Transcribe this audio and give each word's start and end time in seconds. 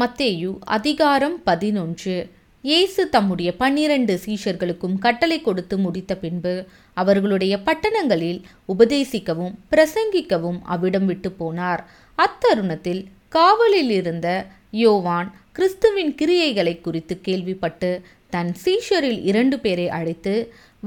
மத்தேயு 0.00 0.48
அதிகாரம் 0.68 1.34
பதினொன்று 1.44 2.14
இயேசு 2.64 3.02
தம்முடைய 3.08 3.50
பன்னிரண்டு 3.56 4.14
சீஷர்களுக்கும் 4.24 4.96
கட்டளை 4.98 5.38
கொடுத்து 5.40 5.76
முடித்த 5.78 6.12
பின்பு 6.16 6.54
அவர்களுடைய 6.96 7.54
பட்டணங்களில் 7.58 8.40
உபதேசிக்கவும் 8.68 9.54
பிரசங்கிக்கவும் 9.70 10.58
அவ்விடம் 10.66 11.06
விட்டு 11.06 11.30
போனார் 11.38 11.82
அத்தருணத்தில் 12.18 13.02
காவலில் 13.28 13.92
இருந்த 13.92 14.28
யோவான் 14.78 15.28
கிறிஸ்துவின் 15.52 16.12
கிரியைகளை 16.14 16.74
குறித்து 16.80 17.16
கேள்விப்பட்டு 17.20 17.90
தன் 18.30 18.52
சீஷரில் 18.64 19.20
இரண்டு 19.22 19.58
பேரை 19.60 19.88
அழைத்து 19.90 20.34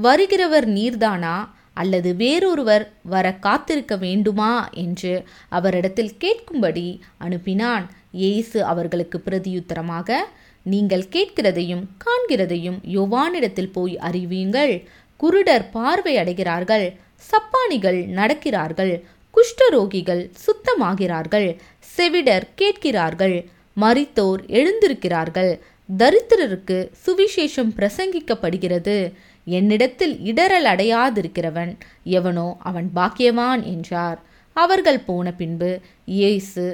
வருகிறவர் 0.00 0.68
நீர்தானா 0.72 1.36
அல்லது 1.78 2.10
வேறொருவர் 2.16 2.84
வர 3.06 3.26
காத்திருக்க 3.38 3.96
வேண்டுமா 3.98 4.52
என்று 4.82 5.12
அவரிடத்தில் 5.50 6.14
கேட்கும்படி 6.20 6.86
அனுப்பினான் 7.24 7.86
ஏசு 8.28 8.58
அவர்களுக்கு 8.64 9.18
பிரதியுத்தரமாக 9.26 10.18
நீங்கள் 10.66 11.04
கேட்கிறதையும் 11.12 11.84
காண்கிறதையும் 12.04 12.78
யோவானிடத்தில் 12.92 13.72
போய் 13.72 13.94
அறிவியுங்கள் 14.02 14.74
குருடர் 15.20 15.66
பார்வை 15.70 16.14
அடைகிறார்கள் 16.16 16.86
சப்பானிகள் 17.30 18.00
நடக்கிறார்கள் 18.14 18.92
குஷ்டரோகிகள் 19.34 20.22
சுத்தமாகிறார்கள் 20.44 21.48
செவிடர் 21.94 22.46
கேட்கிறார்கள் 22.54 23.36
மறித்தோர் 23.76 24.42
எழுந்திருக்கிறார்கள் 24.52 25.52
தரித்திரருக்கு 25.88 26.78
சுவிசேஷம் 27.02 27.72
பிரசங்கிக்கப்படுகிறது 27.76 28.96
என்னிடத்தில் 29.50 30.14
இடரல் 30.24 30.68
அடையாதிருக்கிறவன் 30.70 31.72
எவனோ 32.10 32.48
அவன் 32.62 32.88
பாக்கியவான் 32.96 33.62
என்றார் 33.66 34.18
அவர்கள் 34.56 35.04
போன 35.04 35.32
பின்பு 35.32 35.70
இயேசு 36.12 36.64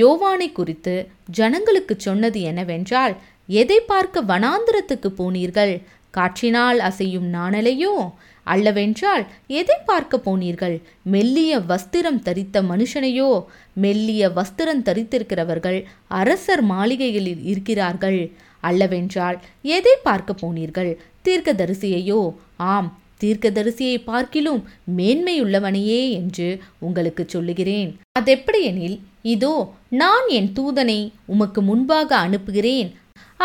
யோவானை 0.00 0.48
குறித்து 0.52 0.94
ஜனங்களுக்கு 1.30 1.94
சொன்னது 1.98 2.40
என்னவென்றால் 2.42 3.14
எதை 3.54 3.78
பார்க்க 3.86 4.28
வனாந்திரத்துக்கு 4.28 5.08
போனீர்கள் 5.16 5.74
காற்றினால் 6.14 6.78
அசையும் 6.80 7.28
நாணலையோ 7.34 7.94
அல்லவென்றால் 8.46 9.24
எதை 9.52 9.76
பார்க்க 9.84 10.18
போனீர்கள் 10.18 10.76
மெல்லிய 11.06 11.52
வஸ்திரம் 11.68 12.20
தரித்த 12.22 12.62
மனுஷனையோ 12.62 13.28
மெல்லிய 13.76 14.30
வஸ்திரம் 14.34 14.82
தரித்திருக்கிறவர்கள் 14.82 15.78
அரசர் 16.12 16.64
மாளிகைகளில் 16.64 17.44
இருக்கிறார்கள் 17.44 18.20
அல்லவென்றால் 18.62 19.38
எதை 19.70 19.94
பார்க்க 20.02 20.32
போனீர்கள் 20.34 20.90
தீர்க்கதரிசியையோ 21.24 22.20
ஆம் 22.68 22.88
தீர்க்கதரிசியை 23.20 23.96
பார்க்கிலும் 24.04 24.62
மேன்மையுள்ளவனையே 24.96 26.02
என்று 26.12 26.48
உங்களுக்கு 26.78 27.24
சொல்லுகிறேன் 27.28 27.90
அதெப்படியெனில் 28.18 28.96
இதோ 29.26 29.54
நான் 29.94 30.26
என் 30.28 30.50
தூதனை 30.52 31.00
உமக்கு 31.26 31.60
முன்பாக 31.62 32.10
அனுப்புகிறேன் 32.16 32.90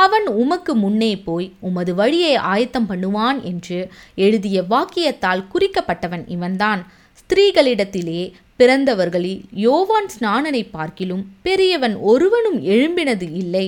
அவன் 0.00 0.28
உமக்கு 0.36 0.74
முன்னே 0.76 1.12
போய் 1.24 1.48
உமது 1.60 1.92
வழியை 1.96 2.34
ஆயத்தம் 2.46 2.90
பண்ணுவான் 2.90 3.38
என்று 3.44 3.80
எழுதிய 4.18 4.58
வாக்கியத்தால் 4.70 5.48
குறிக்கப்பட்டவன் 5.54 6.24
இவன்தான் 6.28 6.82
ஸ்திரீகளிடத்திலே 7.30 8.20
பிறந்தவர்களில் 8.60 9.40
யோவான் 9.60 10.08
ஸ்நானனை 10.14 10.62
பார்க்கிலும் 10.70 11.24
பெரியவன் 11.42 11.96
ஒருவனும் 12.04 12.60
எழும்பினது 12.68 13.28
இல்லை 13.34 13.68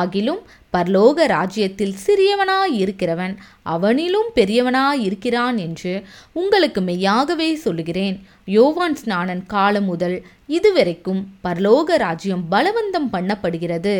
ஆகிலும் 0.00 0.42
பர்லோக 0.74 1.26
ராஜ்யத்தில் 1.26 1.94
சிறியவனாயிருக்கிறவன் 2.02 3.34
அவனிலும் 3.66 4.28
பெரியவனாயிருக்கிறான் 4.34 5.58
என்று 5.58 5.92
உங்களுக்கு 6.32 6.80
மெய்யாகவே 6.80 7.48
சொல்லுகிறேன் 7.56 8.16
யோவான் 8.48 8.96
ஸ்நானன் 8.96 9.42
காலம் 9.46 9.84
முதல் 9.84 10.16
இதுவரைக்கும் 10.48 11.22
பர்லோக 11.44 11.96
ராஜ்யம் 11.98 12.44
பலவந்தம் 12.50 13.08
பண்ணப்படுகிறது 13.12 13.94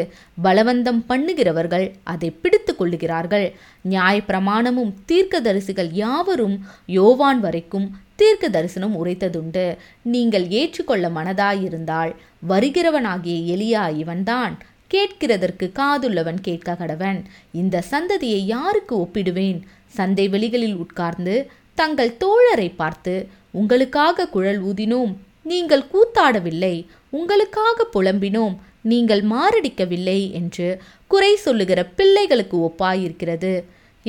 பலவந்தம் 0.43 1.01
பண்ணுகிறவர்கள் 1.09 1.87
அதை 2.07 2.31
பிடித்து 2.41 2.75
கொள்ளுகிறார்கள் 2.75 3.47
நியாயப்பிரமாணமும் 3.85 4.93
தீர்க்கதரிசிகள் 5.07 5.91
யாவரும் 5.99 6.57
யோவான் 6.93 7.41
வரைக்கும் 7.41 7.89
தீர்க்க 8.19 8.47
தரிசனம் 8.49 8.95
உரைத்ததுண்டு 8.97 9.65
நீங்கள் 10.05 10.47
ஏற்றுக்கொள்ள 10.53 11.07
மனதாயிருந்தால் 11.11 12.13
வருகிறவனாகிய 12.49 13.37
எலியா 13.55 13.85
இவன்தான் 13.97 14.55
கேட்கிறதற்கு 14.91 15.67
காதுள்ளவன் 15.73 16.41
கேட்க 16.41 16.75
கடவன் 16.75 17.19
இந்த 17.53 17.83
சந்ததியை 17.91 18.41
யாருக்கு 18.47 18.95
ஒப்பிடுவேன் 18.99 19.59
சந்தை 19.97 20.27
வெளிகளில் 20.29 20.77
உட்கார்ந்து 20.77 21.35
தங்கள் 21.75 22.13
தோழரை 22.17 22.69
பார்த்து 22.77 23.15
உங்களுக்காக 23.51 24.29
குழல் 24.29 24.61
ஊதினோம் 24.63 25.13
நீங்கள் 25.43 25.85
கூத்தாடவில்லை 25.89 26.75
உங்களுக்காக 27.11 27.87
புலம்பினோம் 27.93 28.57
நீங்கள் 28.83 29.23
மாரடிக்கவில்லை 29.25 30.21
என்று 30.33 30.69
குறை 31.11 31.33
சொல்லுகிற 31.37 31.81
பிள்ளைகளுக்கு 31.97 32.57
ஒப்பாயிருக்கிறது 32.69 33.53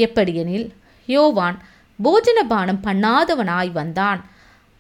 எப்படியெனில் 0.00 0.67
யோவான் 1.07 1.57
போஜன 2.00 2.39
பானம் 2.47 2.83
பண்ணாதவனாய் 2.83 3.72
வந்தான் 3.72 4.19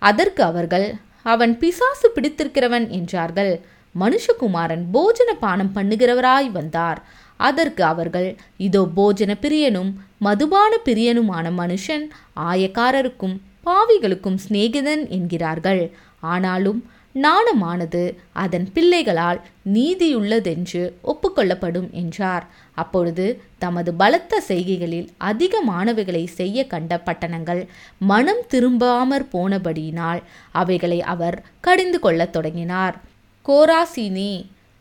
அதற்கு 0.01 0.41
அவர்கள் 0.43 0.87
அவன் 1.25 1.53
பிசாசு 1.57 2.07
பிடித்திருக்கிறவன் 2.15 2.85
என்றார்கள் 2.89 3.53
மனுஷகுமாரன் 3.95 4.83
போஜன 4.93 5.29
பானம் 5.39 5.73
பண்ணுகிறவராய் 5.75 6.49
வந்தார் 6.51 6.99
அதற்கு 7.39 7.83
அவர்கள் 7.83 8.29
இதோ 8.57 8.81
போஜன 8.95 9.31
பிரியனும் 9.41 9.91
மதுபான 10.21 10.71
பிரியனுமான 10.85 11.45
மனுஷன் 11.53 12.05
ஆயக்காரருக்கும் 12.45 13.35
பாவிகளுக்கும் 13.65 14.39
சிநேகிதன் 14.43 15.03
என்கிறார்கள் 15.09 15.81
ஆனாலும் 16.27 16.79
நாணமானது 17.15 18.01
அதன் 18.33 18.67
பிள்ளைகளால் 18.73 19.39
நீதியுள்ளதென்று 19.73 20.81
ஒப்புக்கொள்ளப்படும் 21.03 21.89
என்றார் 21.93 22.45
அப்பொழுது 22.73 23.25
தமது 23.57 23.91
பலத்த 23.93 24.41
செய்கைகளில் 24.47 25.09
அதிக 25.21 25.61
மாணவிகளை 25.67 26.23
செய்ய 26.35 26.67
கண்ட 26.67 26.99
பட்டணங்கள் 26.99 27.61
மனம் 28.01 28.43
திரும்பாமற் 28.51 29.27
போனபடியினால் 29.31 30.21
அவைகளை 30.53 30.99
அவர் 31.05 31.37
கடிந்து 31.61 31.99
கொள்ளத் 31.99 32.33
தொடங்கினார் 32.33 32.97
கோராசினே 33.45 34.31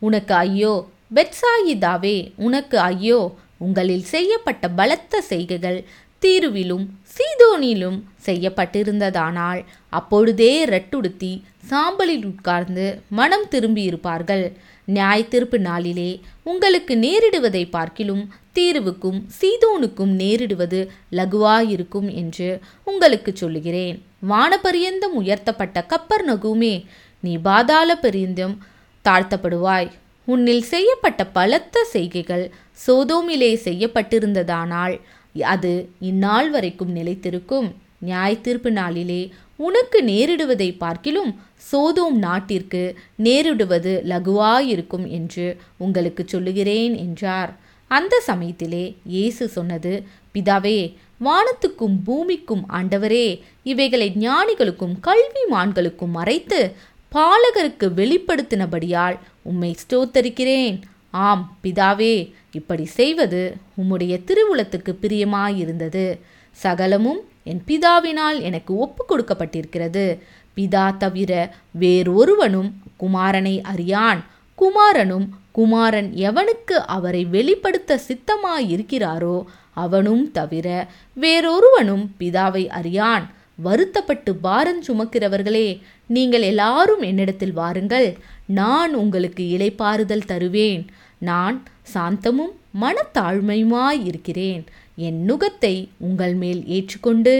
உனக்கு 0.01 0.33
ஐயோ 0.39 0.73
பெட்சாயிதாவே 1.15 2.17
உனக்கு 2.37 2.77
ஐயோ 2.87 3.19
உங்களில் 3.57 4.05
செய்யப்பட்ட 4.05 4.65
பலத்த 4.69 5.21
செய்கைகள் 5.21 5.79
தீருவிலும் 6.21 6.85
சீதோனிலும் 7.15 7.97
செய்யப்பட்டிருந்ததானால் 8.25 9.61
அப்பொழுதே 9.93 10.53
ரட்டுடுத்தி 10.69 11.31
சாம்பலில் 11.69 12.25
உட்கார்ந்து 12.25 12.85
மனம் 13.09 13.47
திரும்பியிருப்பார்கள் 13.51 14.45
நியாய 14.87 15.19
திருப்பு 15.29 15.57
நாளிலே 15.59 16.11
உங்களுக்கு 16.43 16.93
நேரிடுவதை 16.97 17.63
பார்க்கிலும் 17.69 18.23
தீர்வுக்கும் 18.55 19.19
சீதோனுக்கும் 19.39 20.13
நேரிடுவது 20.15 20.79
லகுவாயிருக்கும் 21.11 22.09
என்று 22.13 22.49
உங்களுக்கு 22.87 23.33
சொல்லுகிறேன் 23.33 23.97
வானபரியந்தம் 24.29 25.15
உயர்த்தப்பட்ட 25.15 25.85
கப்பர் 25.85 26.25
நகுமே 26.25 26.75
நீ 27.23 27.33
பாதாள 27.39 27.89
பரியந்தம் 27.95 28.55
தாழ்த்தப்படுவாய் 29.05 29.89
உன்னில் 30.27 30.65
செய்யப்பட்ட 30.65 31.21
பலத்த 31.29 31.83
செய்கைகள் 31.91 32.43
சோதோமிலே 32.79 33.51
செய்யப்பட்டிருந்ததானால் 33.63 34.95
அது 35.45 35.73
இந்நாள் 36.01 36.49
வரைக்கும் 36.49 36.91
நிலைத்திருக்கும் 36.93 37.67
நியாய 37.99 38.33
தீர்ப்பு 38.41 38.69
நாளிலே 38.71 39.21
உனக்கு 39.59 39.99
நேரிடுவதை 40.03 40.69
பார்க்கிலும் 40.77 41.31
சோதோம் 41.71 42.17
நாட்டிற்கு 42.17 42.83
நேரிடுவது 43.19 43.93
லகுவாயிருக்கும் 44.07 45.07
என்று 45.09 45.47
உங்களுக்கு 45.77 46.23
சொல்லுகிறேன் 46.25 46.95
என்றார் 46.97 47.51
அந்த 47.91 48.15
சமயத்திலே 48.27 48.83
இயேசு 49.05 49.43
சொன்னது 49.49 49.93
பிதாவே 50.35 50.79
வானத்துக்கும் 51.21 51.97
பூமிக்கும் 52.05 52.63
ஆண்டவரே 52.71 53.25
இவைகளை 53.63 54.07
ஞானிகளுக்கும் 54.19 54.95
கல்வி 54.99 55.43
மான்களுக்கும் 55.51 56.15
மறைத்து 56.15 56.59
பாலகருக்கு 57.11 57.87
வெளிப்படுத்தினபடியால் 57.95 59.17
உம்மை 59.43 59.71
ஸ்தோத்தரிக்கிறேன் 59.81 60.77
ஆம் 61.13 61.43
பிதாவே 61.63 62.15
இப்படி 62.51 62.85
செய்வது 62.95 63.41
உம்முடைய 63.81 64.13
திருவுளத்துக்கு 64.23 64.93
பிரியமாயிருந்தது 65.01 66.05
சகலமும் 66.57 67.21
என் 67.43 67.61
பிதாவினால் 67.67 68.39
எனக்கு 68.41 68.71
ஒப்பு 68.77 69.03
கொடுக்கப்பட்டிருக்கிறது 69.05 70.05
பிதா 70.57 70.85
தவிர 70.97 71.31
வேறொருவனும் 71.79 72.69
குமாரனை 72.97 73.55
அறியான் 73.63 74.21
குமாரனும் 74.57 75.27
குமாரன் 75.51 76.09
எவனுக்கு 76.21 76.75
அவரை 76.87 77.21
வெளிப்படுத்த 77.25 77.99
சித்தமாயிருக்கிறாரோ 78.07 79.37
அவனும் 79.73 80.31
தவிர 80.31 80.67
வேறொருவனும் 81.17 82.05
பிதாவை 82.19 82.63
அறியான் 82.71 83.25
வருத்தப்பட்டு 83.59 84.31
பாரஞ்சுமக்கிறவர்களே 84.43 85.67
நீங்கள் 86.09 86.41
எல்லாரும் 86.41 87.01
என்னிடத்தில் 87.01 87.53
வாருங்கள் 87.53 88.07
நான் 88.49 88.93
உங்களுக்கு 88.95 89.43
இலைப்பாறுதல் 89.47 90.25
தருவேன் 90.25 90.83
நான் 91.19 91.57
சாந்தமும் 91.93 92.53
மனத்தாழ்மையுமாய் 92.81 94.01
இருக்கிறேன் 94.03 94.63
என் 94.97 95.19
நுகத்தை 95.25 95.75
உங்கள் 95.97 96.35
மேல் 96.35 96.65
ஏற்றுக்கொண்டு 96.67 97.33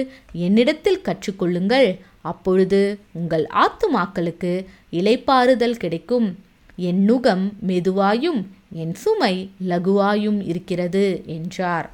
என்னிடத்தில் 0.39 1.01
கற்றுக்கொள்ளுங்கள் 1.01 1.89
அப்பொழுது 2.21 2.81
உங்கள் 3.13 3.45
ஆத்துமாக்களுக்கு 3.59 4.53
இலைப்பாறுதல் 4.91 5.77
கிடைக்கும் 5.77 6.27
என் 6.79 7.01
நுகம் 7.09 7.45
மெதுவாயும் 7.67 8.41
என் 8.75 8.93
சுமை 8.95 9.35
லகுவாயும் 9.67 10.39
இருக்கிறது 10.45 11.05
என்றார் 11.25 11.87